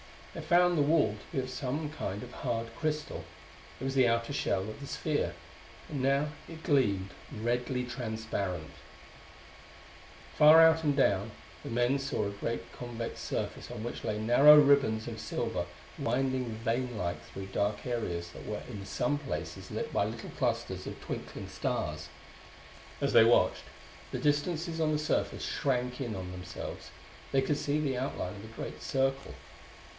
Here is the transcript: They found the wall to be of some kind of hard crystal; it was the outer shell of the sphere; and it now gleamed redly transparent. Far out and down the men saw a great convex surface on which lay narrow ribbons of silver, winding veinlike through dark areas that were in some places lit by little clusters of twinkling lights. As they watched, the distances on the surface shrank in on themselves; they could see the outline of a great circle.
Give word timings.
They 0.33 0.41
found 0.41 0.77
the 0.77 0.81
wall 0.81 1.17
to 1.19 1.37
be 1.37 1.43
of 1.43 1.49
some 1.51 1.91
kind 1.91 2.23
of 2.23 2.31
hard 2.31 2.73
crystal; 2.77 3.23
it 3.79 3.83
was 3.83 3.93
the 3.93 4.07
outer 4.07 4.33
shell 4.33 4.61
of 4.61 4.79
the 4.79 4.87
sphere; 4.87 5.35
and 5.89 6.03
it 6.03 6.07
now 6.07 6.29
gleamed 6.63 7.09
redly 7.31 7.83
transparent. 7.83 8.71
Far 10.37 10.61
out 10.61 10.83
and 10.85 10.95
down 10.95 11.31
the 11.63 11.69
men 11.69 11.99
saw 11.99 12.25
a 12.25 12.31
great 12.31 12.71
convex 12.71 13.19
surface 13.19 13.69
on 13.69 13.83
which 13.83 14.03
lay 14.05 14.17
narrow 14.17 14.57
ribbons 14.57 15.05
of 15.07 15.19
silver, 15.19 15.65
winding 15.99 16.57
veinlike 16.63 17.23
through 17.25 17.47
dark 17.47 17.85
areas 17.85 18.31
that 18.31 18.47
were 18.47 18.63
in 18.69 18.85
some 18.85 19.19
places 19.19 19.69
lit 19.69 19.91
by 19.93 20.05
little 20.05 20.31
clusters 20.31 20.87
of 20.87 20.99
twinkling 21.01 21.47
lights. 21.61 22.07
As 23.01 23.13
they 23.13 23.25
watched, 23.25 23.65
the 24.11 24.17
distances 24.17 24.79
on 24.79 24.93
the 24.93 24.97
surface 24.97 25.43
shrank 25.45 25.99
in 25.99 26.15
on 26.15 26.31
themselves; 26.31 26.89
they 27.31 27.41
could 27.41 27.57
see 27.57 27.79
the 27.79 27.97
outline 27.97 28.37
of 28.37 28.45
a 28.45 28.55
great 28.55 28.81
circle. 28.81 29.35